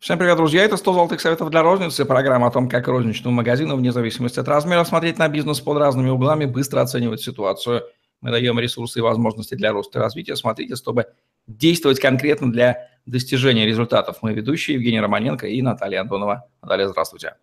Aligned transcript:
Всем 0.00 0.18
привет, 0.18 0.38
друзья! 0.38 0.64
Это 0.64 0.78
100 0.78 0.94
золотых 0.94 1.20
советов 1.20 1.50
для 1.50 1.62
розницы. 1.62 2.06
Программа 2.06 2.46
о 2.46 2.50
том, 2.50 2.70
как 2.70 2.88
розничному 2.88 3.36
магазину, 3.36 3.76
вне 3.76 3.92
зависимости 3.92 4.40
от 4.40 4.48
размера, 4.48 4.82
смотреть 4.84 5.18
на 5.18 5.28
бизнес 5.28 5.60
под 5.60 5.76
разными 5.76 6.08
углами, 6.08 6.46
быстро 6.46 6.80
оценивать 6.80 7.20
ситуацию. 7.20 7.82
Мы 8.22 8.30
даем 8.30 8.58
ресурсы 8.58 9.00
и 9.00 9.02
возможности 9.02 9.56
для 9.56 9.72
роста 9.72 9.98
и 9.98 10.02
развития. 10.02 10.36
Смотрите, 10.36 10.74
чтобы 10.74 11.08
действовать 11.46 12.00
конкретно 12.00 12.50
для 12.50 12.88
достижения 13.04 13.66
результатов. 13.66 14.20
Мы 14.22 14.32
ведущие 14.32 14.76
Евгений 14.76 15.00
Романенко 15.00 15.46
и 15.46 15.60
Наталья 15.60 16.00
Антонова. 16.00 16.46
Наталья, 16.62 16.88
здравствуйте. 16.88 17.34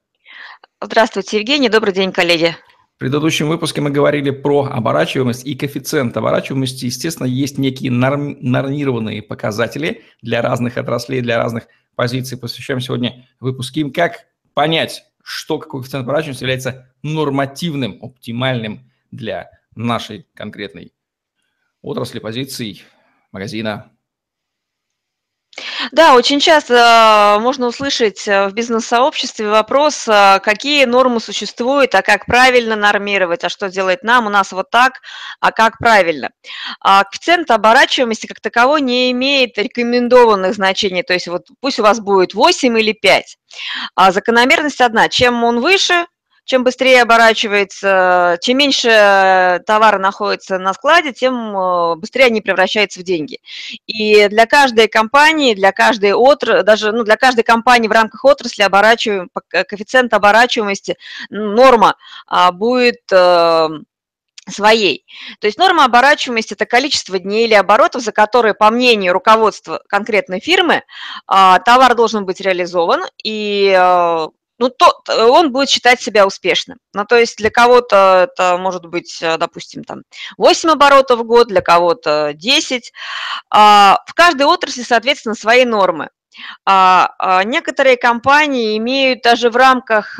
Здравствуйте, 0.81 1.37
Евгений. 1.37 1.69
Добрый 1.69 1.93
день, 1.93 2.11
коллеги. 2.11 2.55
В 2.95 2.97
предыдущем 2.97 3.49
выпуске 3.49 3.81
мы 3.81 3.91
говорили 3.91 4.31
про 4.31 4.63
оборачиваемость 4.63 5.45
и 5.45 5.53
коэффициент 5.53 6.17
оборачиваемости. 6.17 6.85
Естественно, 6.85 7.27
есть 7.27 7.59
некие 7.59 7.91
норм, 7.91 8.35
нормированные 8.41 9.21
показатели 9.21 10.01
для 10.23 10.41
разных 10.41 10.79
отраслей, 10.79 11.21
для 11.21 11.37
разных 11.37 11.67
позиций. 11.97 12.37
Посвящаем 12.37 12.79
сегодня 12.79 13.27
выпуск 13.41 13.75
им. 13.75 13.91
Как 13.91 14.27
понять, 14.53 15.03
что 15.23 15.57
какой 15.57 15.81
коэффициент 15.81 16.05
оборачиваемости 16.05 16.43
является 16.43 16.93
нормативным, 17.01 17.97
оптимальным 18.01 18.89
для 19.11 19.49
нашей 19.75 20.27
конкретной 20.33 20.93
отрасли, 21.81 22.19
позиций, 22.19 22.83
магазина, 23.31 23.91
да, 25.91 26.15
очень 26.15 26.39
часто 26.39 27.35
э, 27.37 27.41
можно 27.41 27.67
услышать 27.67 28.27
э, 28.27 28.47
в 28.47 28.53
бизнес-сообществе 28.53 29.49
вопрос, 29.49 30.07
э, 30.07 30.39
какие 30.41 30.85
нормы 30.85 31.19
существуют, 31.19 31.95
а 31.95 32.01
как 32.01 32.25
правильно 32.25 32.75
нормировать, 32.75 33.43
а 33.43 33.49
что 33.49 33.69
делать 33.69 34.03
нам, 34.03 34.27
у 34.27 34.29
нас 34.29 34.51
вот 34.51 34.69
так, 34.69 34.99
а 35.39 35.51
как 35.51 35.77
правильно. 35.79 36.29
А 36.79 37.03
коэффициент 37.03 37.49
оборачиваемости 37.49 38.27
как 38.27 38.39
таковой 38.39 38.81
не 38.81 39.11
имеет 39.11 39.57
рекомендованных 39.57 40.53
значений, 40.53 41.03
то 41.03 41.13
есть 41.13 41.27
вот 41.27 41.47
пусть 41.59 41.79
у 41.79 41.83
вас 41.83 41.99
будет 41.99 42.33
8 42.33 42.79
или 42.79 42.91
5. 42.91 43.37
А 43.95 44.11
закономерность 44.11 44.81
одна, 44.81 45.09
чем 45.09 45.43
он 45.43 45.61
выше, 45.61 46.05
чем 46.47 46.63
быстрее 46.63 47.01
оборачивается, 47.01 48.37
чем 48.41 48.57
меньше 48.57 49.61
товара 49.65 49.99
находится 49.99 50.57
на 50.57 50.73
складе, 50.73 51.11
тем 51.11 51.55
э, 51.55 51.95
быстрее 51.97 52.27
они 52.27 52.39
превращаются 52.39 53.01
в 53.01 53.03
деньги. 53.03 53.39
И 53.85 54.29
для 54.29 54.45
каждой 54.45 54.87
компании, 54.87 55.53
для 55.53 55.73
каждой 55.73 56.13
отрасли, 56.13 56.63
даже 56.63 56.93
ну, 56.93 57.03
для 57.03 57.17
каждой 57.17 57.43
компании 57.43 57.89
в 57.89 57.91
рамках 57.91 58.23
отрасли 58.23 58.63
оборачиваем, 58.63 59.29
коэффициент 59.49 60.13
оборачиваемости, 60.13 60.95
норма 61.29 61.97
а, 62.27 62.53
будет 62.53 63.01
э, 63.11 63.67
своей. 64.49 65.05
То 65.41 65.47
есть 65.47 65.57
норма 65.57 65.83
оборачиваемости– 65.83 66.53
это 66.55 66.65
количество 66.65 67.19
дней 67.19 67.45
или 67.45 67.55
оборотов, 67.55 68.03
за 68.03 68.13
которые, 68.13 68.53
по 68.53 68.69
мнению 68.71 69.11
руководства 69.11 69.81
конкретной 69.89 70.39
фирмы, 70.39 70.83
а, 71.27 71.59
товар 71.59 71.93
должен 71.93 72.25
быть 72.25 72.39
реализован, 72.39 73.01
и 73.21 73.75
э, 73.77 74.27
ну, 74.59 74.69
то, 74.69 75.01
он 75.29 75.51
будет 75.51 75.69
считать 75.69 76.01
себя 76.01 76.25
успешным. 76.25 76.77
Ну, 76.93 77.05
то 77.05 77.15
есть 77.17 77.37
для 77.37 77.49
кого-то 77.49 78.29
это 78.29 78.57
может 78.57 78.85
быть, 78.85 79.21
э, 79.21 79.37
допустим, 79.37 79.83
там 79.83 80.01
8 80.37 80.69
оборотов 80.71 81.19
в 81.19 81.23
год, 81.23 81.47
для 81.47 81.61
кого-то 81.61 82.33
10. 82.33 82.91
А, 83.49 83.99
в 84.07 84.13
каждой 84.13 84.47
отрасли, 84.47 84.81
соответственно, 84.81 85.35
свои 85.35 85.65
нормы. 85.65 86.09
А, 86.65 87.13
а 87.19 87.43
некоторые 87.43 87.97
компании 87.97 88.77
имеют 88.77 89.21
даже 89.21 89.49
в 89.49 89.55
рамках 89.55 90.19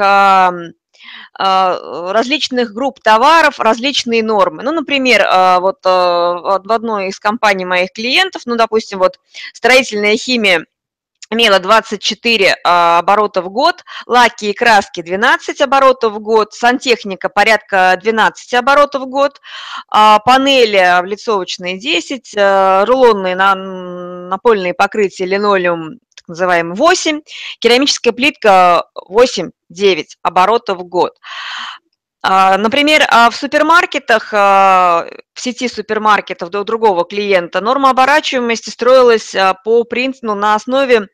различных 1.40 2.74
групп 2.74 3.00
товаров 3.02 3.60
различные 3.60 4.24
нормы. 4.24 4.64
Ну, 4.64 4.72
например, 4.72 5.26
вот 5.62 5.78
э, 5.86 5.90
в 5.90 6.72
одной 6.72 7.10
из 7.10 7.20
компаний 7.20 7.66
моих 7.66 7.92
клиентов, 7.92 8.42
ну, 8.46 8.56
допустим, 8.56 8.98
вот 9.00 9.20
строительная 9.54 10.18
химия 10.18 10.66
имела 11.30 11.60
24 11.60 12.56
а, 12.64 13.00
оборота 13.00 13.42
в 13.42 13.50
год, 13.50 13.84
лаки 14.06 14.46
и 14.46 14.54
краски 14.54 15.02
12 15.02 15.62
оборотов 15.62 16.14
в 16.14 16.20
год, 16.20 16.54
сантехника 16.54 17.30
порядка 17.30 17.98
12 18.02 18.54
оборотов 18.54 19.04
в 19.04 19.06
год, 19.08 19.42
а, 19.90 20.20
панели 20.20 20.78
облицовочные 20.78 21.80
10, 21.80 22.34
а, 22.38 22.86
рулонные 22.86 23.36
напольные 23.36 24.74
покрытия 24.74 25.26
линолеум 25.26 26.00
так 26.16 26.28
называемый 26.30 26.76
8, 26.76 27.22
керамическая 27.60 28.12
плитка 28.12 28.86
8-9 28.96 29.52
оборотов 30.22 30.80
в 30.80 30.84
год. 30.84 31.14
А, 32.24 32.58
например, 32.58 33.06
а, 33.10 33.30
в 33.30 33.36
супермаркетах, 33.36 34.30
а, 34.34 35.06
в 35.34 35.42
сети 35.42 35.68
супермаркетов 35.68 36.50
до 36.50 36.64
другого 36.64 37.06
клиента 37.06 37.62
норма 37.62 37.92
оборачиваемости 37.92 38.70
строилась 38.70 39.36
по 39.64 39.84
принципу 39.84 40.28
ну, 40.28 40.36
на 40.36 40.56
основе 40.56 41.10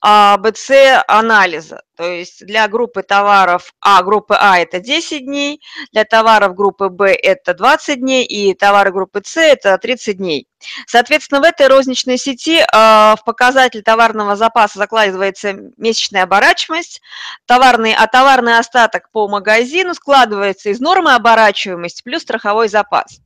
БЦ-анализа. 0.00 1.82
То 1.96 2.04
есть 2.04 2.44
для 2.44 2.66
группы 2.66 3.02
товаров 3.02 3.72
А, 3.80 4.02
группы 4.02 4.34
А 4.38 4.58
это 4.58 4.80
10 4.80 5.24
дней, 5.24 5.60
для 5.92 6.04
товаров 6.04 6.54
группы 6.54 6.88
Б 6.88 7.12
это 7.14 7.54
20 7.54 8.00
дней, 8.00 8.24
и 8.24 8.54
товары 8.54 8.90
группы 8.90 9.22
С 9.24 9.36
это 9.36 9.78
30 9.78 10.16
дней. 10.16 10.48
Соответственно, 10.86 11.40
в 11.40 11.44
этой 11.44 11.68
розничной 11.68 12.18
сети 12.18 12.60
э, 12.60 12.66
в 12.72 13.18
показатель 13.24 13.82
товарного 13.82 14.34
запаса 14.34 14.78
закладывается 14.78 15.52
месячная 15.76 16.24
оборачиваемость, 16.24 17.00
товарный, 17.46 17.94
а 17.94 18.06
товарный 18.08 18.58
остаток 18.58 19.10
по 19.12 19.28
магазину 19.28 19.94
складывается 19.94 20.70
из 20.70 20.80
нормы 20.80 21.14
оборачиваемости 21.14 22.02
плюс 22.02 22.22
страховой 22.22 22.68
запас. 22.68 23.20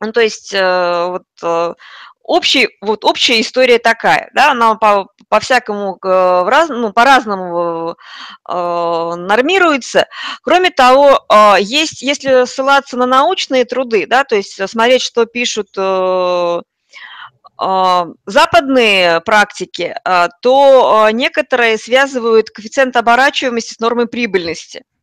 Ну, 0.00 0.12
то 0.12 0.20
есть 0.20 0.52
э, 0.54 1.06
вот, 1.08 1.24
э, 1.42 1.74
общий, 2.26 2.68
вот 2.80 3.04
общая 3.04 3.40
история 3.40 3.78
такая, 3.78 4.30
да, 4.34 4.52
она 4.52 4.74
по, 4.74 5.08
по-всякому, 5.28 5.98
раз, 6.02 6.68
ну, 6.68 6.92
по-разному 6.92 7.96
э, 8.48 9.14
нормируется. 9.16 10.06
Кроме 10.42 10.70
того, 10.70 11.24
э, 11.28 11.56
есть, 11.60 12.02
если 12.02 12.44
ссылаться 12.46 12.96
на 12.96 13.06
научные 13.06 13.64
труды, 13.64 14.06
да, 14.06 14.24
то 14.24 14.36
есть 14.36 14.68
смотреть, 14.68 15.02
что 15.02 15.26
пишут 15.26 15.68
э, 15.76 16.62
э 17.60 18.04
западные 18.26 19.20
практики, 19.20 19.94
э, 20.04 20.28
то 20.42 21.08
некоторые 21.12 21.78
связывают 21.78 22.50
коэффициент 22.50 22.96
оборачиваемости 22.96 23.74
с 23.74 23.80
нормой 23.80 24.06
прибыльности– 24.08 24.82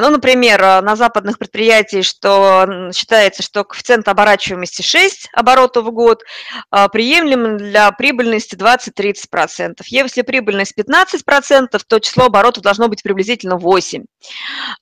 ну, 0.00 0.10
например, 0.10 0.62
э, 0.62 0.80
на 0.80 0.96
западных 0.96 1.38
предприятиях 1.38 2.04
что 2.04 2.90
считается, 2.92 3.42
что 3.42 3.64
коэффициент 3.64 4.08
оборачиваемости 4.08 4.82
6 4.82 5.28
оборотов 5.32 5.86
в 5.86 5.90
год, 5.90 6.22
а, 6.70 6.88
приемлем 6.88 7.56
для 7.56 7.90
прибыльности 7.92 8.54
20-30%. 8.54 9.82
Если 9.86 10.22
прибыльность 10.22 10.74
15%, 10.74 11.82
то 11.86 11.98
число 11.98 12.26
оборотов 12.26 12.62
должно 12.62 12.88
быть 12.88 13.02
приблизительно 13.02 13.56
8. 13.56 14.04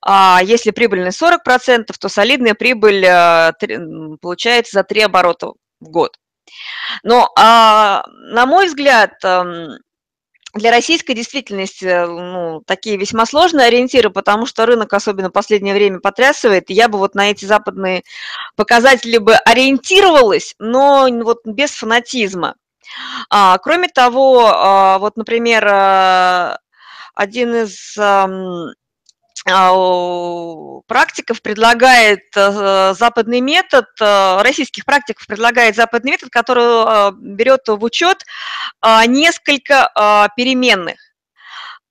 А 0.03 0.41
если 0.43 0.71
прибыльность 0.71 1.19
40%, 1.19 1.97
то 1.99 2.09
солидная 2.09 2.55
прибыль 2.55 3.05
э, 3.05 3.53
получается 4.21 4.79
за 4.79 4.85
3 4.85 5.03
оборота 5.03 5.53
в 5.81 5.89
год. 5.89 6.17
Но, 7.05 7.29
на 7.37 8.47
мой 8.47 8.67
взгляд, 8.67 9.13
эм, 9.25 9.79
для 10.55 10.71
российской 10.71 11.15
действительности 11.15 11.85
э, 11.85 12.07
ну, 12.07 12.63
такие 12.67 12.97
весьма 12.97 13.27
сложные 13.27 13.69
ориентиры, 13.69 14.11
потому 14.11 14.47
что 14.47 14.67
рынок 14.67 14.93
особенно 14.93 15.29
в 15.29 15.33
последнее 15.33 15.75
время 15.75 16.01
потрясывает. 16.01 16.71
Я 16.71 16.89
бы 16.89 16.99
вот 16.99 17.15
на 17.15 17.31
эти 17.31 17.45
западные 17.45 18.03
показатели 18.57 19.19
бы 19.19 19.35
ориентировалась, 19.35 20.55
но 20.59 21.09
вот 21.23 21.41
без 21.45 21.71
фанатизма. 21.71 22.57
А, 23.31 23.59
кроме 23.59 23.89
того, 23.89 24.47
а, 24.47 24.99
вот, 24.99 25.17
например, 25.17 25.67
э, 25.67 26.57
один 27.15 27.55
из 27.55 27.97
а, 27.99 28.29
практиков 30.87 31.41
предлагает 31.41 32.25
э, 32.37 32.95
западный 32.95 33.41
метод, 33.41 33.87
э, 34.01 34.43
российских 34.43 34.85
практиков 34.85 35.27
предлагает 35.27 35.77
западный 35.77 36.13
метод, 36.13 36.31
который 36.31 36.63
э, 36.63 37.13
берет 37.17 37.67
в 37.67 37.83
учет 37.83 38.25
несколько 39.07 40.31
переменных. 40.37 40.97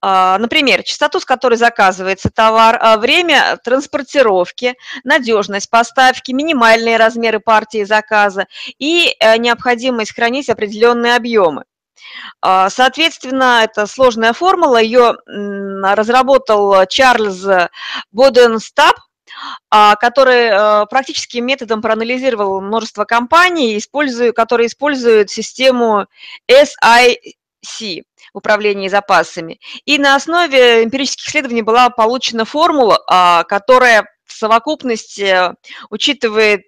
Например, 0.01 0.84
частоту, 0.84 1.19
с 1.19 1.25
которой 1.25 1.56
заказывается 1.56 2.30
товар, 2.30 3.00
время 3.00 3.57
транспортировки, 3.63 4.75
надежность 5.04 5.69
поставки, 5.69 6.31
минимальные 6.31 6.98
размеры 6.98 7.40
партии 7.40 7.84
заказа 7.84 8.48
и 8.78 9.16
необходимость 9.38 10.16
хранить 10.16 10.50
определенные 10.50 11.16
объемы. 11.16 11.66
А, 12.42 12.69
соответственно, 12.69 13.62
это 13.63 13.86
сложная 13.86 14.34
формула, 14.34 14.78
ее 14.81 15.16
разработал 15.84 16.86
Чарльз 16.88 17.46
Боденстаб, 18.12 18.96
а, 19.70 19.96
который 19.96 20.48
э, 20.48 20.86
практическим 20.88 21.46
методом 21.46 21.81
проанализировал 21.81 22.62
множество 22.62 23.06
компаний, 23.06 23.81
которые 24.34 24.68
используют 24.68 25.30
систему 25.30 26.08
SIC 26.50 28.04
управления 28.34 28.90
запасами. 28.90 29.60
И 29.86 29.98
на 29.98 30.16
основе 30.16 30.84
эмпирических 30.84 31.28
исследований 31.28 31.62
была 31.62 31.90
получена 31.90 32.46
формула, 32.46 33.02
а, 33.08 33.44
которая 33.44 34.08
в 34.26 34.34
совокупности 34.34 35.54
учитывает 35.90 36.64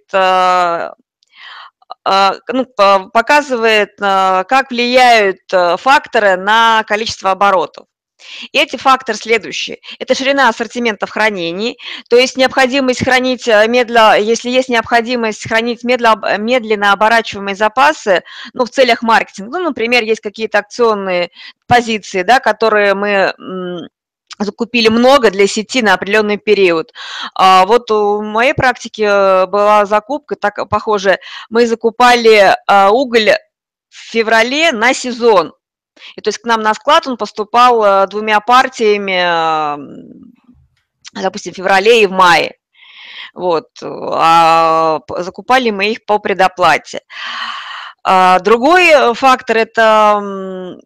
ну, 2.04 2.66
показывает, 3.14 3.92
как 4.00 4.72
влияют 4.72 5.38
факторы 5.78 6.36
на 6.36 6.84
количество 6.88 7.30
оборотов. 7.30 7.86
Эти 8.52 8.76
факторы 8.78 9.18
следующие. 9.18 9.80
Это 10.00 10.16
ширина 10.16 10.50
ассортимента 10.50 11.06
в 11.06 11.10
хранении, 11.10 11.78
то 12.10 12.18
есть 12.18 12.38
необходимость 12.38 13.04
хранить 13.04 13.48
э, 13.48 13.68
медленно, 13.68 14.18
если 14.18 14.50
есть 14.50 14.70
необходимость 14.70 15.48
хранить 15.48 15.84
медленно, 15.84 16.38
медленно 16.38 16.94
оборачиваемые 16.94 17.56
запасы, 17.56 18.24
ну, 18.54 18.66
в 18.66 18.70
целях 18.70 19.02
маркетинга, 19.02 19.60
ну, 19.60 19.66
например, 19.66 20.04
есть 20.04 20.22
какие-то 20.22 20.60
акционные 20.60 21.32
позиции, 21.68 22.24
да, 22.24 22.40
которые 22.40 22.94
мы 22.94 23.34
закупили 24.44 24.88
много 24.88 25.30
для 25.32 25.48
сети 25.48 25.82
на 25.82 25.94
определенный 25.94 26.38
период. 26.38 26.94
А 27.36 27.66
вот 27.66 27.90
в 27.90 28.22
моей 28.22 28.54
практике 28.54 29.04
э, 29.04 29.46
была 29.48 29.86
закупка 29.86 30.36
так 30.36 30.68
похожая. 30.70 31.20
Мы 31.50 31.68
закупали 31.68 32.56
э, 32.68 32.88
уголь 32.90 33.32
в 33.90 34.12
феврале 34.12 34.72
на 34.72 34.94
сезон. 34.94 35.54
И 36.16 36.22
то 36.22 36.30
есть 36.30 36.40
к 36.40 36.46
нам 36.46 36.62
на 36.62 36.74
склад 36.74 37.08
он 37.08 37.18
поступал 37.18 37.84
э, 37.84 38.08
двумя 38.08 38.40
партиями, 38.40 39.22
допустим, 41.14 41.54
в 41.54 41.56
феврале 41.56 42.04
и 42.04 42.08
в 42.08 42.12
мае. 42.12 42.56
Вот. 43.34 43.68
А 43.82 45.00
закупали 45.18 45.70
мы 45.70 45.92
их 45.92 46.06
по 46.06 46.20
предоплате. 46.20 47.02
А 48.04 48.40
другой 48.40 49.14
фактор– 49.14 49.58
это 49.58 50.78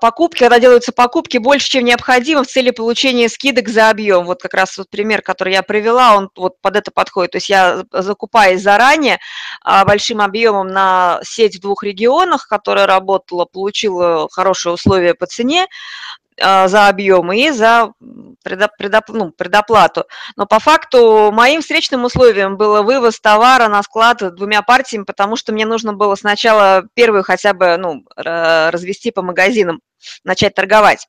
покупки, 0.00 0.40
когда 0.40 0.58
делаются 0.58 0.92
покупки 0.92 1.38
больше, 1.38 1.70
чем 1.70 1.84
необходимо 1.84 2.44
в 2.44 2.46
цели 2.46 2.70
получения 2.70 3.28
скидок 3.28 3.68
за 3.68 3.90
объем. 3.90 4.24
Вот 4.24 4.42
как 4.42 4.54
раз 4.54 4.76
вот 4.78 4.90
пример, 4.90 5.22
который 5.22 5.52
я 5.52 5.62
привела, 5.62 6.16
он 6.16 6.30
вот 6.36 6.60
под 6.60 6.76
это 6.76 6.90
подходит. 6.90 7.32
То 7.32 7.36
есть 7.36 7.48
я 7.48 7.84
закупаюсь 7.92 8.62
заранее 8.62 9.18
а, 9.62 9.84
большим 9.84 10.20
объемом 10.20 10.68
на 10.68 11.20
сеть 11.22 11.56
в 11.56 11.60
двух 11.60 11.82
регионах, 11.82 12.48
которая 12.48 12.86
работала, 12.86 13.44
получила 13.44 14.28
хорошие 14.30 14.72
условия 14.72 15.14
по 15.14 15.26
цене, 15.26 15.62
а, 15.64 16.27
за 16.40 16.88
объем 16.88 17.32
и 17.32 17.50
за 17.50 17.92
ну, 18.00 19.32
предоплату. 19.36 20.04
Но 20.36 20.46
по 20.46 20.58
факту 20.58 21.30
моим 21.32 21.60
встречным 21.60 22.04
условием 22.04 22.56
было 22.56 22.82
вывоз 22.82 23.20
товара 23.20 23.68
на 23.68 23.82
склад 23.82 24.18
двумя 24.34 24.62
партиями, 24.62 25.04
потому 25.04 25.36
что 25.36 25.52
мне 25.52 25.66
нужно 25.66 25.92
было 25.92 26.14
сначала 26.14 26.84
первую 26.94 27.22
хотя 27.24 27.54
бы 27.54 27.76
ну, 27.76 28.04
развести 28.16 29.10
по 29.10 29.22
магазинам, 29.22 29.80
начать 30.24 30.54
торговать. 30.54 31.06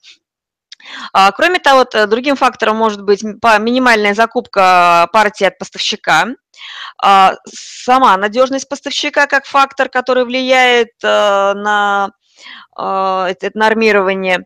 А, 1.14 1.32
кроме 1.32 1.60
того, 1.60 1.86
другим 2.08 2.36
фактором 2.36 2.78
может 2.78 3.04
быть 3.04 3.22
минимальная 3.24 4.14
закупка 4.14 5.10
партии 5.12 5.46
от 5.46 5.58
поставщика, 5.58 6.28
а, 7.02 7.36
сама 7.46 8.16
надежность 8.18 8.70
поставщика 8.70 9.28
как 9.28 9.46
фактор, 9.46 9.90
который 9.90 10.26
влияет 10.26 10.92
на 11.02 12.12
это 12.78 13.52
нормирование. 13.54 14.46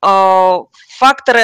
А, 0.00 0.60
факторы 0.98 1.42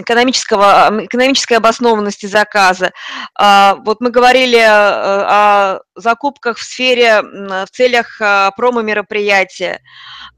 экономического, 0.00 1.04
экономической 1.04 1.54
обоснованности 1.54 2.24
заказа. 2.24 2.92
А, 3.38 3.74
вот 3.84 4.00
мы 4.00 4.10
говорили 4.10 4.56
э, 4.56 4.66
о 4.66 5.80
закупках 5.94 6.56
в 6.56 6.64
сфере, 6.64 7.20
в 7.20 7.66
целях 7.70 8.18
промо-мероприятия. 8.56 9.82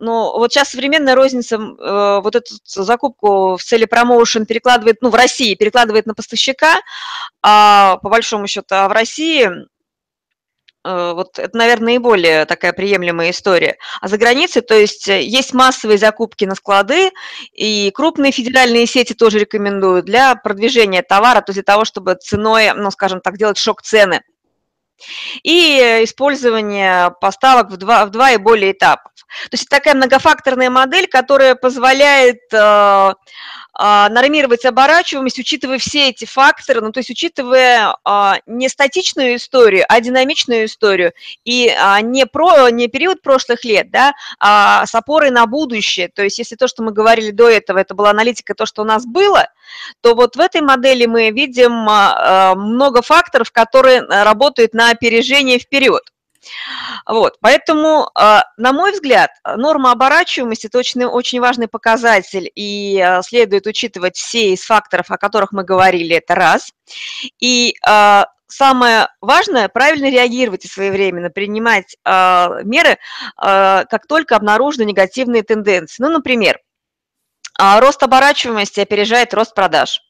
Но 0.00 0.36
вот 0.36 0.52
сейчас 0.52 0.70
современная 0.70 1.14
розница 1.14 1.56
э, 1.56 2.20
вот 2.20 2.34
эту 2.34 2.54
закупку 2.64 3.56
в 3.56 3.62
цели 3.62 3.84
промоушен 3.84 4.46
перекладывает, 4.46 4.96
ну, 5.00 5.10
в 5.10 5.14
России 5.14 5.54
перекладывает 5.54 6.06
на 6.06 6.14
поставщика, 6.14 6.80
а 7.42 7.98
по 7.98 8.08
большому 8.08 8.48
счету, 8.48 8.74
а 8.74 8.88
в 8.88 8.92
России 8.92 9.48
Э, 9.48 9.75
вот 11.14 11.38
это, 11.38 11.56
наверное, 11.56 11.86
наиболее 11.86 12.44
такая 12.44 12.72
приемлемая 12.72 13.30
история. 13.30 13.78
А 14.00 14.08
за 14.08 14.18
границей, 14.18 14.62
то 14.62 14.74
есть 14.74 15.08
э, 15.08 15.22
есть 15.22 15.52
массовые 15.54 15.98
закупки 15.98 16.44
на 16.44 16.54
склады, 16.54 17.10
и 17.52 17.90
крупные 17.94 18.32
федеральные 18.32 18.86
сети 18.86 19.14
тоже 19.14 19.38
рекомендуют 19.38 20.04
для 20.04 20.34
продвижения 20.34 21.02
товара, 21.02 21.40
то 21.40 21.50
есть 21.50 21.56
для 21.56 21.62
того, 21.62 21.84
чтобы 21.84 22.14
ценой, 22.14 22.72
ну, 22.74 22.90
скажем 22.90 23.20
так, 23.20 23.36
делать 23.36 23.58
шок-цены. 23.58 24.22
И 25.42 26.00
использование 26.04 27.12
поставок 27.20 27.70
в 27.70 27.76
два, 27.76 28.06
в 28.06 28.10
два 28.10 28.30
и 28.30 28.38
более 28.38 28.72
этапов. 28.72 29.12
То 29.50 29.54
есть 29.54 29.68
такая 29.68 29.94
многофакторная 29.94 30.70
модель, 30.70 31.06
которая 31.08 31.54
позволяет 31.54 32.40
э, 32.52 33.14
нормировать 33.78 34.64
оборачиваемость, 34.64 35.38
учитывая 35.38 35.78
все 35.78 36.08
эти 36.08 36.24
факторы, 36.24 36.80
ну, 36.80 36.92
то 36.92 37.00
есть 37.00 37.10
учитывая 37.10 37.94
а, 38.04 38.38
не 38.46 38.68
статичную 38.68 39.36
историю, 39.36 39.84
а 39.88 40.00
динамичную 40.00 40.64
историю, 40.66 41.12
и 41.44 41.68
а, 41.68 42.00
не, 42.00 42.26
про, 42.26 42.70
не 42.70 42.88
период 42.88 43.22
прошлых 43.22 43.64
лет, 43.64 43.90
да, 43.90 44.14
а 44.38 44.86
с 44.86 44.94
опорой 44.94 45.30
на 45.30 45.46
будущее. 45.46 46.08
То 46.08 46.22
есть 46.22 46.38
если 46.38 46.56
то, 46.56 46.68
что 46.68 46.82
мы 46.82 46.92
говорили 46.92 47.30
до 47.30 47.48
этого, 47.48 47.78
это 47.78 47.94
была 47.94 48.10
аналитика, 48.10 48.54
то, 48.54 48.66
что 48.66 48.82
у 48.82 48.84
нас 48.84 49.04
было, 49.04 49.48
то 50.00 50.14
вот 50.14 50.36
в 50.36 50.40
этой 50.40 50.60
модели 50.60 51.06
мы 51.06 51.30
видим 51.30 51.72
много 51.72 53.02
факторов, 53.02 53.50
которые 53.52 54.00
работают 54.00 54.74
на 54.74 54.90
опережение 54.90 55.58
вперед. 55.58 56.02
Вот, 57.06 57.36
поэтому, 57.40 58.10
а, 58.14 58.44
на 58.56 58.72
мой 58.72 58.92
взгляд, 58.92 59.30
норма 59.44 59.92
оборачиваемости– 59.92 60.66
это 60.68 60.78
очень, 60.78 61.04
очень 61.04 61.40
важный 61.40 61.68
показатель, 61.68 62.50
и 62.54 63.00
а, 63.00 63.22
следует 63.22 63.66
учитывать 63.66 64.16
все 64.16 64.52
из 64.52 64.62
факторов, 64.62 65.10
о 65.10 65.18
которых 65.18 65.52
мы 65.52 65.64
говорили, 65.64 66.16
это 66.16 66.34
раз. 66.34 66.72
И 67.40 67.76
а, 67.86 68.26
самое 68.48 69.08
важное– 69.20 69.68
правильно 69.72 70.10
реагировать 70.10 70.64
и 70.64 70.68
своевременно 70.68 71.30
принимать 71.30 71.96
меры, 72.04 72.98
как 73.36 74.06
только 74.08 74.36
обнаружены 74.36 74.84
негативные 74.84 75.42
тенденции. 75.42 76.02
Ну, 76.02 76.10
например, 76.10 76.60
рост 77.58 78.02
оборачиваемости 78.02 78.80
опережает 78.80 79.34
рост 79.34 79.54
продаж. 79.54 80.00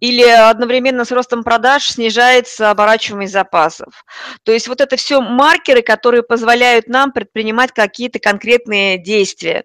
Или 0.00 0.22
одновременно 0.22 1.04
с 1.04 1.12
ростом 1.12 1.44
продаж 1.44 1.90
снижается 1.90 2.70
оборачиваемость 2.70 3.32
запасов. 3.32 4.04
То 4.42 4.52
есть 4.52 4.68
вот 4.68 4.80
это 4.80 4.96
все 4.96 5.20
маркеры, 5.20 5.82
которые 5.82 6.22
позволяют 6.22 6.88
нам 6.88 7.12
предпринимать 7.12 7.72
какие-то 7.72 8.18
конкретные 8.18 8.98
действия. 8.98 9.64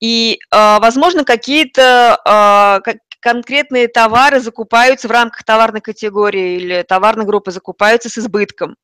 И, 0.00 0.38
а, 0.50 0.80
возможно, 0.80 1.24
какие-то 1.24 2.18
а, 2.24 2.80
конкретные 3.20 3.88
товары 3.88 4.40
закупаются 4.40 5.08
в 5.08 5.10
рамках 5.10 5.44
товарной 5.44 5.80
категории 5.80 6.56
или 6.56 6.82
товарной 6.82 7.24
группы 7.24 7.50
закупаются 7.50 8.08
с 8.08 8.18
избытком. 8.18 8.76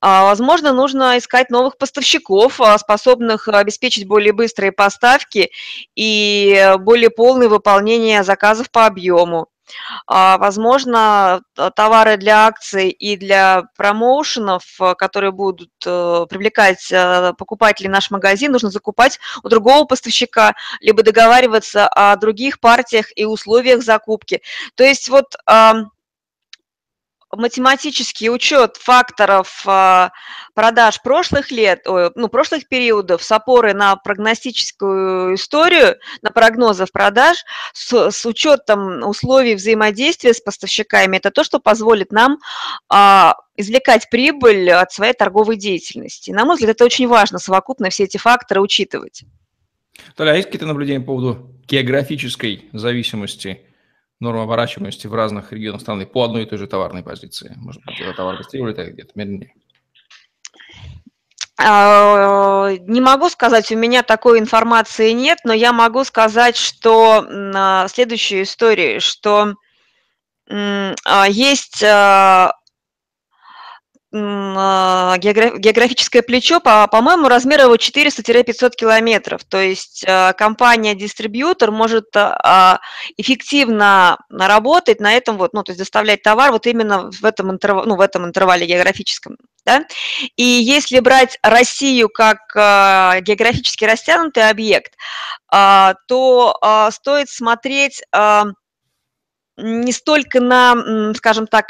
А, 0.00 0.24
возможно, 0.24 0.72
нужно 0.72 1.18
искать 1.18 1.50
новых 1.50 1.78
поставщиков, 1.78 2.60
способных 2.78 3.48
обеспечить 3.48 4.06
более 4.06 4.32
быстрые 4.32 4.72
поставки 4.72 5.50
и 5.94 6.74
более 6.80 7.10
полное 7.10 7.48
выполнение 7.48 8.24
заказов 8.24 8.70
по 8.70 8.86
объему. 8.86 9.48
А, 10.06 10.38
возможно, 10.38 11.42
товары 11.76 12.16
для 12.16 12.46
акций 12.46 12.90
и 12.90 13.16
для 13.16 13.64
промоушенов, 13.76 14.64
которые 14.98 15.32
будут 15.32 15.70
э, 15.86 16.26
привлекать 16.28 16.90
э, 16.90 17.32
покупателей 17.38 17.88
в 17.88 17.92
наш 17.92 18.10
магазин, 18.10 18.52
нужно 18.52 18.70
закупать 18.70 19.18
у 19.42 19.48
другого 19.48 19.84
поставщика, 19.84 20.54
либо 20.80 21.02
договариваться 21.02 21.88
о 21.88 22.16
других 22.16 22.60
партиях 22.60 23.06
и 23.16 23.24
условиях 23.24 23.82
закупки. 23.82 24.42
То 24.74 24.84
есть 24.84 25.08
вот 25.08 25.36
математический 27.36 28.28
учет 28.28 28.76
факторов 28.76 29.62
а, 29.66 30.12
продаж 30.54 31.00
прошлых 31.02 31.50
лет, 31.50 31.86
ну, 31.86 32.28
прошлых 32.28 32.68
периодов 32.68 33.22
с 33.22 33.32
опорой 33.32 33.74
на 33.74 33.96
прогностическую 33.96 35.34
историю, 35.34 35.96
на 36.20 36.30
прогнозов 36.30 36.92
продаж, 36.92 37.38
с, 37.72 38.10
с 38.10 38.26
учетом 38.26 39.02
условий 39.08 39.54
взаимодействия 39.54 40.34
с 40.34 40.40
поставщиками, 40.40 41.16
это 41.16 41.30
то, 41.30 41.42
что 41.44 41.58
позволит 41.58 42.12
нам 42.12 42.38
а, 42.88 43.36
извлекать 43.56 44.10
прибыль 44.10 44.70
от 44.70 44.92
своей 44.92 45.14
торговой 45.14 45.56
деятельности. 45.56 46.30
На 46.30 46.44
мой 46.44 46.56
взгляд, 46.56 46.76
это 46.76 46.84
очень 46.84 47.08
важно, 47.08 47.38
совокупно 47.38 47.90
все 47.90 48.04
эти 48.04 48.18
факторы 48.18 48.60
учитывать. 48.60 49.24
Толя, 50.16 50.32
а 50.32 50.34
есть 50.34 50.46
какие-то 50.46 50.66
наблюдения 50.66 51.00
по 51.00 51.06
поводу 51.06 51.50
географической 51.66 52.68
зависимости 52.72 53.62
норм 54.22 54.40
оборачиваемости 54.40 55.06
в 55.06 55.14
разных 55.14 55.52
регионах 55.52 55.82
страны 55.82 56.06
по 56.06 56.24
одной 56.24 56.44
и 56.44 56.46
той 56.46 56.58
же 56.58 56.66
товарной 56.66 57.02
позиции? 57.02 57.52
Может 57.56 57.84
быть, 57.84 58.00
это 58.00 58.14
товар 58.14 58.38
быстрее 58.38 58.62
улетает 58.62 58.94
где-то 58.94 59.12
медленнее? 59.14 59.54
А, 61.58 62.70
не 62.86 63.00
могу 63.00 63.28
сказать, 63.28 63.70
у 63.70 63.76
меня 63.76 64.02
такой 64.02 64.38
информации 64.38 65.10
нет, 65.10 65.40
но 65.44 65.52
я 65.52 65.72
могу 65.72 66.04
сказать, 66.04 66.56
что 66.56 67.26
следующую 67.88 68.44
историю, 68.44 69.00
что 69.00 69.54
а, 70.48 71.26
есть 71.28 71.82
а, 71.84 72.52
географическое 74.12 76.20
плечо, 76.20 76.60
по, 76.60 76.86
по-моему, 76.86 77.28
размер 77.28 77.62
его 77.62 77.76
400-500 77.76 78.72
километров. 78.76 79.42
То 79.44 79.58
есть 79.58 80.04
а, 80.06 80.34
компания-дистрибьютор 80.34 81.70
может 81.70 82.14
а, 82.14 82.80
эффективно 83.16 84.18
работать 84.30 85.00
на 85.00 85.14
этом, 85.14 85.38
вот, 85.38 85.54
ну, 85.54 85.62
то 85.62 85.70
есть 85.70 85.78
доставлять 85.78 86.22
товар 86.22 86.52
вот 86.52 86.66
именно 86.66 87.10
в 87.10 87.24
этом, 87.24 87.52
интервале, 87.52 87.88
ну, 87.88 87.96
в 87.96 88.02
этом 88.02 88.26
интервале 88.26 88.66
географическом. 88.66 89.38
Да? 89.64 89.86
И 90.36 90.44
если 90.44 91.00
брать 91.00 91.38
Россию 91.42 92.10
как 92.10 92.38
географически 92.54 93.84
растянутый 93.84 94.50
объект, 94.50 94.94
то 95.48 96.90
стоит 96.90 97.28
смотреть 97.28 98.02
не 99.56 99.92
столько 99.92 100.40
на, 100.40 101.14
скажем 101.14 101.46
так, 101.46 101.66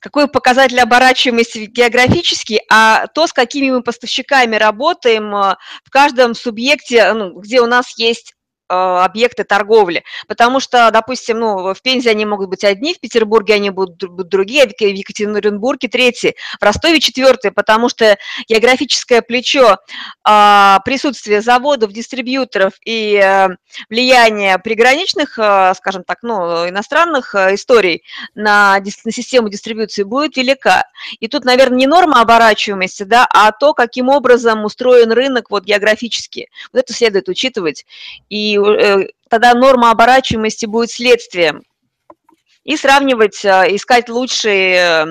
какой 0.00 0.28
показатель 0.28 0.80
оборачиваемости 0.80 1.66
географический, 1.66 2.60
а 2.70 3.06
то, 3.08 3.26
с 3.26 3.32
какими 3.32 3.70
мы 3.70 3.82
поставщиками 3.82 4.56
работаем 4.56 5.34
э, 5.34 5.56
в 5.84 5.90
каждом 5.90 6.34
субъекте, 6.34 7.12
ну, 7.12 7.40
где 7.40 7.60
у 7.60 7.66
нас 7.66 7.98
есть 7.98 8.34
Э, 8.34 8.41
объекты 8.72 9.44
торговли, 9.44 10.04
потому 10.26 10.60
что, 10.60 10.90
допустим, 10.90 11.38
ну, 11.38 11.74
в 11.74 11.82
Пензе 11.82 12.10
они 12.10 12.24
могут 12.24 12.48
быть 12.48 12.64
одни, 12.64 12.94
в 12.94 13.00
Петербурге 13.00 13.54
они 13.54 13.70
будут, 13.70 14.02
будут 14.02 14.28
другие, 14.28 14.66
в 14.66 14.80
Екатеринбурге 14.80 15.88
третьи, 15.88 16.34
в 16.58 16.64
Ростове 16.64 17.00
четвертые, 17.00 17.52
потому 17.52 17.88
что 17.88 18.16
географическое 18.48 19.22
плечо 19.22 19.78
а, 20.24 20.80
присутствие 20.84 21.42
заводов, 21.42 21.92
дистрибьюторов 21.92 22.74
и 22.84 23.20
э, 23.22 23.48
влияние 23.88 24.58
приграничных, 24.58 25.38
э, 25.38 25.74
скажем 25.76 26.04
так, 26.04 26.18
ну, 26.22 26.68
иностранных 26.68 27.34
историй 27.34 28.02
на, 28.34 28.78
на 29.04 29.12
систему 29.12 29.48
дистрибуции 29.48 30.02
будет 30.02 30.36
велика. 30.36 30.84
И 31.20 31.28
тут, 31.28 31.44
наверное, 31.44 31.78
не 31.78 31.86
норма 31.86 32.20
оборачиваемости, 32.20 33.02
да, 33.02 33.26
а 33.30 33.52
то, 33.52 33.74
каким 33.74 34.08
образом 34.08 34.64
устроен 34.64 35.12
рынок 35.12 35.50
вот 35.50 35.64
географически. 35.64 36.48
Вот 36.72 36.80
это 36.80 36.92
следует 36.92 37.28
учитывать. 37.28 37.84
И 38.28 38.58
Э, 38.61 38.61
тогда 39.28 39.54
норма 39.54 39.90
оборачиваемости 39.90 40.66
будет 40.66 40.90
следствием. 40.90 41.62
И 42.64 42.76
сравнивать, 42.76 43.44
э, 43.44 43.74
искать 43.74 44.08
лучшие 44.08 44.76
э, 44.76 45.06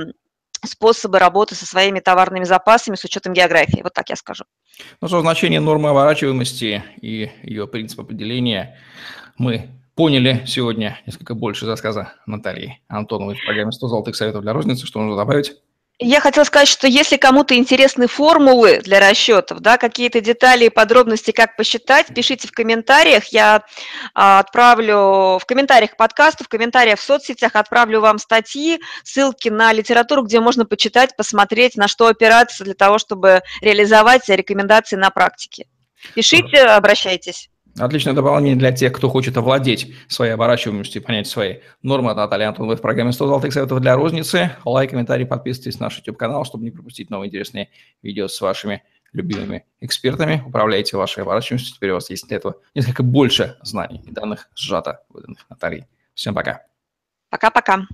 способы 0.65 1.19
работы 1.19 1.55
со 1.55 1.65
своими 1.65 1.99
товарными 1.99 2.45
запасами 2.45 2.95
с 2.95 3.03
учетом 3.03 3.33
географии. 3.33 3.81
Вот 3.83 3.93
так 3.93 4.09
я 4.09 4.15
скажу. 4.15 4.45
Ну 5.01 5.07
что, 5.07 5.21
значение 5.21 5.59
нормы 5.59 5.89
оборачиваемости 5.89 6.83
и 7.01 7.31
ее 7.43 7.67
принцип 7.67 7.99
определения 7.99 8.77
мы 9.37 9.69
поняли 9.95 10.43
сегодня 10.47 10.99
несколько 11.05 11.35
больше 11.35 11.65
рассказа 11.65 12.13
Натальи 12.25 12.79
Антоновой 12.87 13.35
в 13.35 13.43
программе 13.45 13.71
«100 13.71 13.87
золотых 13.87 14.15
советов 14.15 14.43
для 14.43 14.53
розницы». 14.53 14.85
Что 14.85 14.99
нужно 14.99 15.17
добавить? 15.17 15.53
Я 16.03 16.19
хотела 16.19 16.45
сказать, 16.45 16.67
что 16.67 16.87
если 16.87 17.15
кому-то 17.15 17.55
интересны 17.55 18.07
формулы 18.07 18.81
для 18.83 18.99
расчетов, 18.99 19.59
да, 19.59 19.77
какие-то 19.77 20.19
детали 20.19 20.65
и 20.65 20.69
подробности, 20.69 21.29
как 21.29 21.55
посчитать, 21.55 22.07
пишите 22.07 22.47
в 22.47 22.51
комментариях. 22.51 23.25
Я 23.27 23.63
а, 24.15 24.39
отправлю 24.39 25.37
в 25.37 25.43
комментариях 25.45 25.95
подкаста, 25.95 26.43
в 26.43 26.47
комментариях 26.47 26.97
в 26.97 27.03
соцсетях 27.03 27.55
отправлю 27.55 28.01
вам 28.01 28.17
статьи, 28.17 28.81
ссылки 29.03 29.49
на 29.49 29.71
литературу, 29.73 30.23
где 30.23 30.39
можно 30.39 30.65
почитать, 30.65 31.15
посмотреть, 31.15 31.75
на 31.75 31.87
что 31.87 32.07
опираться 32.07 32.63
для 32.63 32.73
того, 32.73 32.97
чтобы 32.97 33.43
реализовать 33.61 34.27
рекомендации 34.27 34.95
на 34.95 35.11
практике. 35.11 35.67
Пишите, 36.15 36.63
обращайтесь. 36.63 37.50
Отличное 37.77 38.13
дополнение 38.13 38.55
для 38.55 38.71
тех, 38.71 38.91
кто 38.93 39.09
хочет 39.09 39.37
овладеть 39.37 39.93
своей 40.07 40.33
оборачиваемостью 40.33 41.01
и 41.01 41.05
понять 41.05 41.27
свои 41.27 41.59
нормы. 41.81 42.13
Наталья 42.13 42.49
Антонова 42.49 42.75
в 42.75 42.81
программе 42.81 43.11
100 43.11 43.27
золотых 43.27 43.53
советов 43.53 43.79
для 43.79 43.95
розницы. 43.95 44.51
Лайк, 44.65 44.91
комментарий, 44.91 45.25
подписывайтесь 45.25 45.79
на 45.79 45.85
наш 45.85 45.97
YouTube-канал, 45.97 46.43
чтобы 46.43 46.65
не 46.65 46.71
пропустить 46.71 47.09
новые 47.09 47.29
интересные 47.29 47.69
видео 48.01 48.27
с 48.27 48.39
вашими 48.41 48.83
любимыми 49.13 49.65
экспертами. 49.79 50.43
Управляйте 50.45 50.97
вашей 50.97 51.23
оборачиваемостью. 51.23 51.75
Теперь 51.75 51.91
у 51.91 51.95
вас 51.95 52.09
есть 52.09 52.27
для 52.27 52.37
этого 52.37 52.55
несколько 52.75 53.03
больше 53.03 53.57
знаний 53.61 54.01
и 54.05 54.11
данных 54.11 54.49
сжато 54.55 55.03
выданных 55.09 55.45
Натальей. 55.49 55.85
Всем 56.13 56.35
пока. 56.35 56.63
Пока-пока. 57.29 57.87